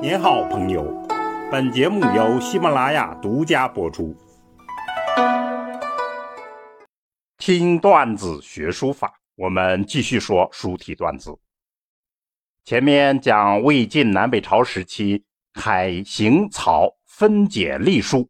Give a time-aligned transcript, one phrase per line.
[0.00, 0.84] 您好，朋友。
[1.50, 4.16] 本节目由喜马拉雅独家播出。
[7.36, 11.36] 听段子学书法，我们继续说书体段子。
[12.64, 18.28] 前面讲魏晋南北朝时期楷、行、草分解隶书，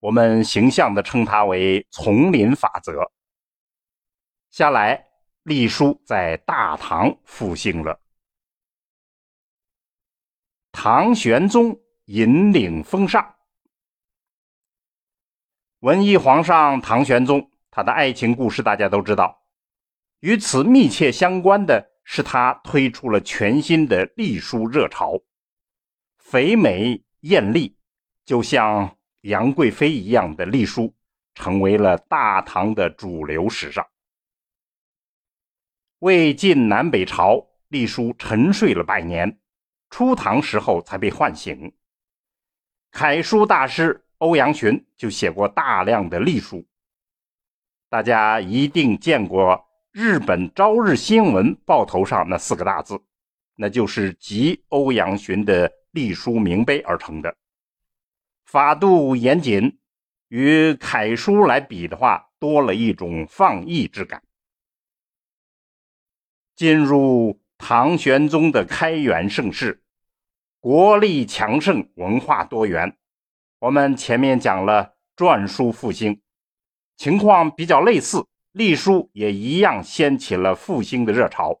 [0.00, 3.12] 我们形象的称它为丛林法则。
[4.50, 5.04] 下来，
[5.42, 8.00] 隶书在大唐复兴了。
[10.78, 13.34] 唐玄宗引领风尚，
[15.78, 19.42] 文艺皇上唐玄宗，他的爱情故事大家都知道。
[20.20, 25.18] 与此密切相关的是，他推出了全新的隶书热潮，
[26.18, 27.74] 肥美艳丽，
[28.26, 30.94] 就像杨贵妃一样的隶书，
[31.34, 33.84] 成为了大唐的主流时尚。
[36.00, 39.38] 魏晋南北朝隶书沉睡了百年。
[39.96, 41.72] 初唐时候才被唤醒。
[42.90, 46.62] 楷书大师欧阳询就写过大量的隶书，
[47.88, 53.00] 大家一定见过日本朝日新闻报头上那四个大字，
[53.54, 57.34] 那就是集欧阳询的隶书名碑而成的。
[58.44, 59.78] 法度严谨，
[60.28, 64.22] 与楷书来比的话，多了一种放逸之感。
[66.54, 67.40] 进入。
[67.58, 69.82] 唐玄宗的开元盛世，
[70.68, 72.96] 国力强盛，文化多元。
[73.60, 76.20] 我们前面讲了篆书复兴，
[76.96, 81.60] 情况比较类似，隶书也一样掀起了复兴的热潮。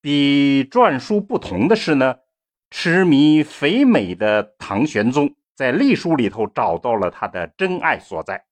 [0.00, 2.16] 比篆书不同的是呢，
[2.70, 8.46] 痴迷肥美的唐玄宗在隶书里头找到了他的真爱所在，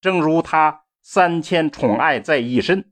[0.00, 2.90] 正如他三千宠爱在一身。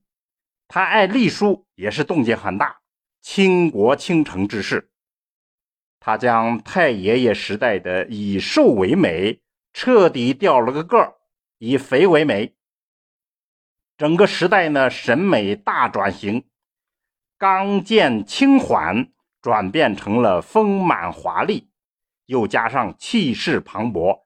[0.68, 2.82] 他爱隶书也是动静很大，
[3.25, 4.91] 倾国倾城之势。
[5.98, 9.41] 他将太爷爷时代的以瘦为美
[9.72, 11.14] 彻底掉了个个儿，
[11.56, 12.55] 以肥为美。
[13.96, 16.45] 整个时代呢，审美大转型，
[17.39, 19.11] 刚健轻缓
[19.41, 21.70] 转变成了丰满华丽，
[22.27, 24.24] 又加上气势磅礴，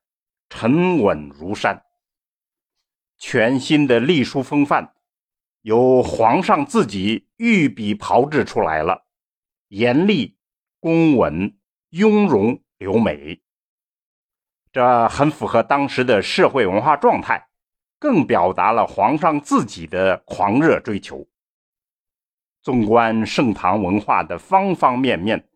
[0.50, 1.84] 沉稳如山。
[3.16, 4.96] 全新的隶书风范。
[5.62, 9.06] 由皇上自己御笔炮制出来了，
[9.68, 10.36] 严厉、
[10.80, 11.56] 公稳、
[11.90, 13.42] 雍容、流美，
[14.72, 17.48] 这很符合当时的社会文化状态，
[17.98, 21.26] 更表达了皇上自己的狂热追求。
[22.62, 25.48] 纵观盛唐文化的方方面面，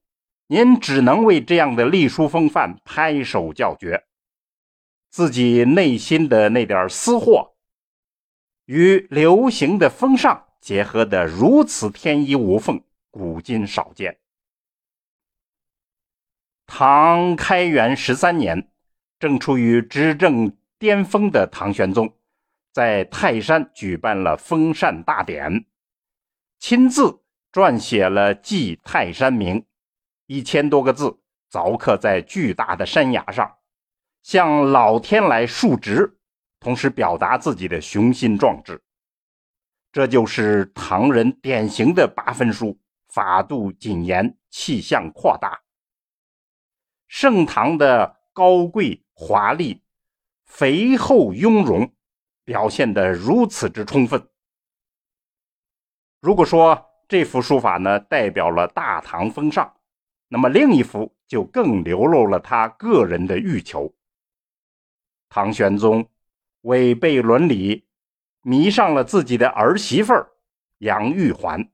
[0.46, 4.04] 您只能为这样的隶书风范拍手叫绝，
[5.10, 7.51] 自己内心的那点私货。
[8.72, 14.19] 与流行的风尚结合的如此天衣无缝，古今少见。
[16.66, 18.71] 唐开元十三年，
[19.19, 22.16] 正处于执政巅峰的唐玄宗，
[22.72, 25.66] 在泰山举办了封禅大典，
[26.59, 27.21] 亲自
[27.53, 29.60] 撰写了《祭泰山铭》，
[30.28, 31.19] 一千多个字，
[31.50, 33.59] 凿刻在巨大的山崖上，
[34.22, 36.16] 向老天来述职。
[36.62, 38.80] 同时表达自己的雄心壮志，
[39.90, 42.78] 这就是唐人典型的八分书，
[43.08, 45.60] 法度谨严，气象扩大。
[47.08, 49.82] 盛唐的高贵华丽、
[50.44, 51.92] 肥厚雍容，
[52.44, 54.24] 表现得如此之充分。
[56.20, 59.74] 如果说这幅书法呢代表了大唐风尚，
[60.28, 63.92] 那么另一幅就更流露了他个人的欲求。
[65.28, 66.08] 唐玄宗。
[66.62, 67.86] 违背伦理，
[68.40, 70.12] 迷上了自己的儿媳妇
[70.78, 71.70] 杨玉环。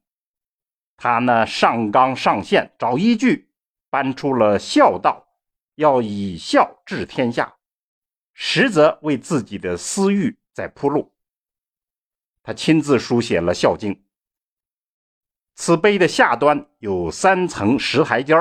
[0.97, 3.49] 他呢上纲上线，找依据，
[3.89, 5.29] 搬出了孝道，
[5.77, 7.55] 要以孝治天下，
[8.35, 11.13] 实则为自己的私欲在铺路。
[12.43, 13.95] 他亲自书写了《孝经》，
[15.55, 18.35] 此碑的下端有三层石台阶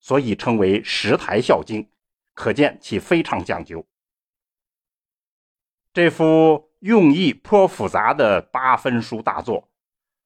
[0.00, 1.88] 所以称为石台孝经，
[2.34, 3.84] 可见其非常讲究。
[5.98, 9.68] 这幅用意颇复杂的八分书大作，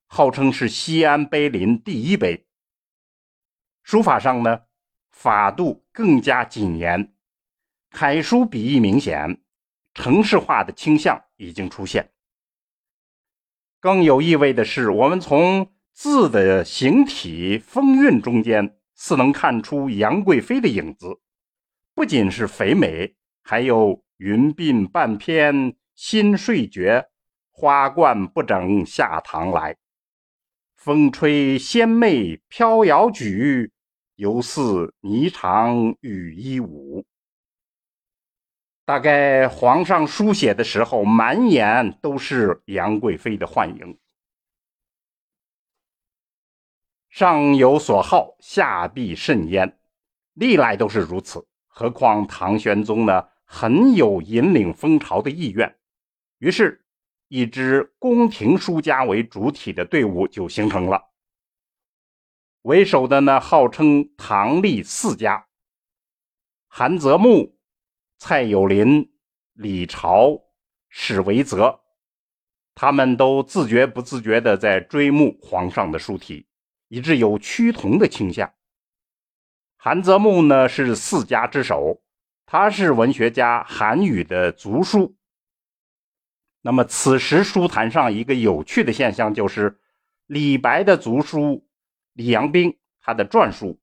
[0.07, 2.47] 号称是西安碑林第一碑。
[3.83, 4.65] 书法上呢，
[5.11, 7.15] 法度更加谨严，
[7.89, 9.41] 楷书笔意明显，
[9.95, 12.13] 城市化的倾向已经出现。
[13.81, 21.23] 更有意味的是，我们从字的形体风韵中间，似能看出杨贵妃的影子。
[21.95, 24.05] 不仅是肥美，还有。
[24.23, 27.09] 云鬓半偏新睡觉，
[27.51, 29.77] 花冠不整下堂来。
[30.77, 33.73] 风吹仙袂飘摇举，
[34.15, 37.05] 犹似霓裳羽衣舞。
[38.85, 43.99] 大概皇上书写的时候，满眼都是杨贵妃的幻影。
[47.11, 49.81] 上有所好，下必甚焉，
[50.35, 51.45] 历来都是如此。
[51.67, 55.77] 何况唐玄宗呢，很有引领风潮的意愿，
[56.39, 56.87] 于是，
[57.29, 61.11] 一支宫廷书家为主体的队伍就形成了。
[62.63, 65.49] 为首的呢，号称唐历四家：
[66.67, 67.59] 韩泽木。
[68.19, 69.13] 蔡有林、
[69.53, 70.41] 李朝、
[70.89, 71.81] 史维泽，
[72.75, 76.47] 他们都自觉不自觉地在追慕皇上的书体，
[76.89, 78.55] 以致有趋同的倾向。
[79.77, 82.02] 韩泽木呢是四家之首，
[82.47, 85.17] 他是文学家韩愈的族叔。
[86.61, 89.81] 那么此时书坛上一个有趣的现象就是，
[90.27, 91.67] 李白的族叔
[92.13, 93.81] 李阳冰他的篆书，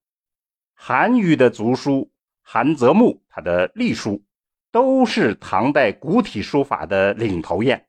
[0.73, 2.11] 韩愈的族叔
[2.41, 4.23] 韩泽穆他的隶书。
[4.71, 7.87] 都是唐代古体书法的领头雁。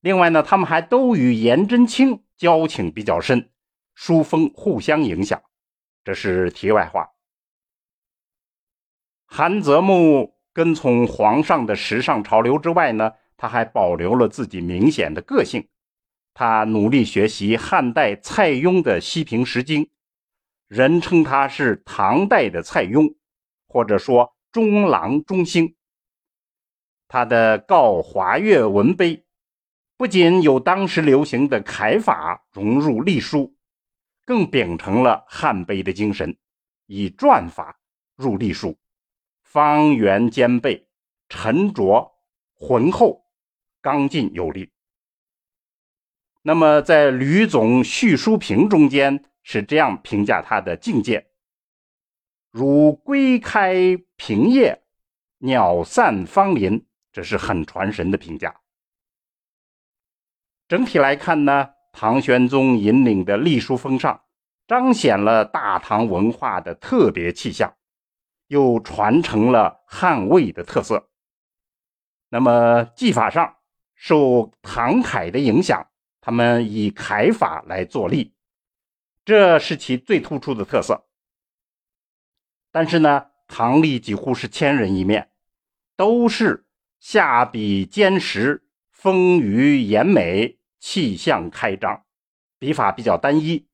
[0.00, 3.50] 另外呢，他们还都与颜真卿交情比较深，
[3.94, 5.42] 书风互相影响。
[6.04, 7.10] 这是题外话。
[9.32, 15.68] 韩泽木跟从皇上的时尚潮流之外呢，他还保留了自己明显的个性。
[16.34, 19.84] 他努力学习汉代蔡邕的《西平石经》，
[20.66, 23.14] 人称他是唐代的蔡邕，
[23.66, 24.34] 或者说。
[24.52, 25.76] 中郎中兴，
[27.06, 29.16] 他的《告华岳文碑》
[29.96, 33.54] 不仅有当时流行的楷法融入隶书，
[34.26, 36.36] 更秉承了汉碑的精神，
[36.86, 37.78] 以篆法
[38.16, 38.76] 入隶书，
[39.52, 40.86] 方圆兼备，
[41.28, 42.12] 沉着
[42.54, 43.24] 浑厚，
[43.82, 44.70] 刚劲有力。
[46.42, 51.32] 那么，在吕总叙书评中间是这样评价他的境界。
[52.52, 54.84] 如归开平叶，
[55.38, 58.60] 鸟散芳林，这是很传神的评价。
[60.68, 64.22] 整体来看呢，唐玄宗引领的隶书风尚，
[64.68, 67.74] 彰显了大唐文化的特别气象，
[68.50, 71.08] 又传承了汉魏的特色。
[72.30, 73.58] 那么技法上，
[73.94, 75.88] 受唐楷的影响，
[76.20, 78.34] 他们以楷法来作隶，
[79.24, 81.06] 这是其最突出的特色。
[82.72, 85.30] 但是呢，唐隶几乎是千人一面，
[85.94, 86.66] 都是
[86.98, 92.04] 下笔坚实、丰腴严美、气象开张，
[92.58, 93.68] 笔法比较单一，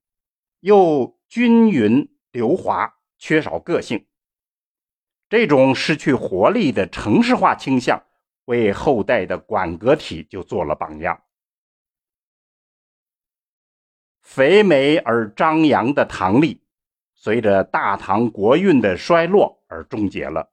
[0.61, 4.06] 又均匀流滑，缺少个性。
[5.28, 8.02] 这种失去活力的城市化倾向，
[8.44, 11.23] 为后代的馆阁体就做了榜样。
[14.23, 16.62] 肥美而张扬的唐历。
[17.19, 20.52] 随着大唐国运的衰落而终结了。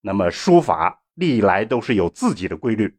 [0.00, 2.98] 那么书法历来都是有自己的规律，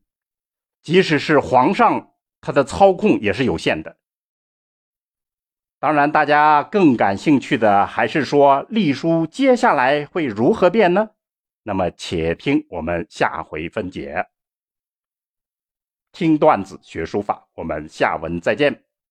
[0.81, 3.97] 即使是皇上，他的操控也是有限的。
[5.79, 11.11] 当然，大家更感兴趣的还是说隶书接下来会如何变呢？
[11.63, 14.27] 那么，且听我们下回分解。
[16.11, 18.88] 听段子学书法，我们下文再见。